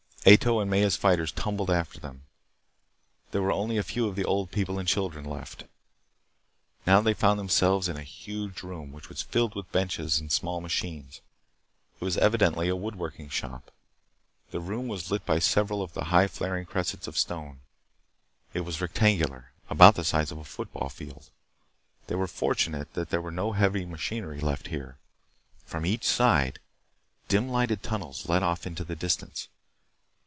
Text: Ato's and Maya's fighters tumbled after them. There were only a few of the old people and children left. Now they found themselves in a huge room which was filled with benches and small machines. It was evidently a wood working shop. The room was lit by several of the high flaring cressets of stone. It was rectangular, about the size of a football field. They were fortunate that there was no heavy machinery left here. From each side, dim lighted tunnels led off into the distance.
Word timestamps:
Ato's 0.23 0.61
and 0.61 0.69
Maya's 0.69 0.95
fighters 0.95 1.31
tumbled 1.31 1.71
after 1.71 1.99
them. 1.99 2.21
There 3.31 3.41
were 3.41 3.51
only 3.51 3.77
a 3.77 3.83
few 3.83 4.07
of 4.07 4.15
the 4.15 4.23
old 4.23 4.51
people 4.51 4.77
and 4.77 4.87
children 4.87 5.25
left. 5.25 5.63
Now 6.85 7.01
they 7.01 7.15
found 7.15 7.39
themselves 7.39 7.89
in 7.89 7.97
a 7.97 8.03
huge 8.03 8.61
room 8.61 8.91
which 8.91 9.09
was 9.09 9.23
filled 9.23 9.55
with 9.55 9.71
benches 9.71 10.19
and 10.19 10.31
small 10.31 10.61
machines. 10.61 11.21
It 11.99 12.03
was 12.05 12.19
evidently 12.19 12.69
a 12.69 12.75
wood 12.75 12.97
working 12.97 13.29
shop. 13.29 13.71
The 14.51 14.59
room 14.59 14.87
was 14.87 15.09
lit 15.09 15.25
by 15.25 15.39
several 15.39 15.81
of 15.81 15.93
the 15.95 16.05
high 16.13 16.27
flaring 16.27 16.67
cressets 16.67 17.07
of 17.07 17.17
stone. 17.17 17.61
It 18.53 18.61
was 18.61 18.79
rectangular, 18.79 19.53
about 19.71 19.95
the 19.95 20.03
size 20.03 20.31
of 20.31 20.37
a 20.37 20.43
football 20.43 20.89
field. 20.89 21.31
They 22.05 22.13
were 22.13 22.27
fortunate 22.27 22.93
that 22.93 23.09
there 23.09 23.21
was 23.23 23.33
no 23.33 23.53
heavy 23.53 23.85
machinery 23.87 24.39
left 24.39 24.67
here. 24.67 24.99
From 25.65 25.83
each 25.83 26.03
side, 26.03 26.59
dim 27.27 27.49
lighted 27.49 27.81
tunnels 27.81 28.29
led 28.29 28.43
off 28.43 28.67
into 28.67 28.83
the 28.83 28.95
distance. 28.95 29.47